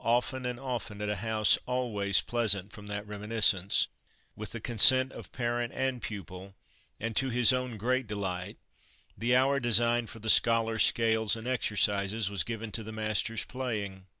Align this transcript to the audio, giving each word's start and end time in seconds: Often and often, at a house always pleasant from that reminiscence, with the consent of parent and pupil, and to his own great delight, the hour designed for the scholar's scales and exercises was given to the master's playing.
Often 0.00 0.46
and 0.46 0.58
often, 0.58 1.00
at 1.00 1.08
a 1.08 1.14
house 1.14 1.58
always 1.64 2.20
pleasant 2.20 2.72
from 2.72 2.88
that 2.88 3.06
reminiscence, 3.06 3.86
with 4.34 4.50
the 4.50 4.58
consent 4.60 5.12
of 5.12 5.30
parent 5.30 5.72
and 5.74 6.02
pupil, 6.02 6.56
and 6.98 7.14
to 7.14 7.30
his 7.30 7.52
own 7.52 7.76
great 7.76 8.08
delight, 8.08 8.56
the 9.16 9.36
hour 9.36 9.60
designed 9.60 10.10
for 10.10 10.18
the 10.18 10.28
scholar's 10.28 10.82
scales 10.82 11.36
and 11.36 11.46
exercises 11.46 12.28
was 12.28 12.42
given 12.42 12.72
to 12.72 12.82
the 12.82 12.90
master's 12.90 13.44
playing. 13.44 14.06